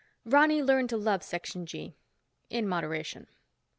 [0.25, 3.27] Ronny learned to love Section G—in moderation.